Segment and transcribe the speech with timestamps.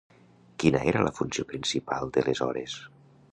[0.63, 2.81] Quina era la funció principal de les Hores?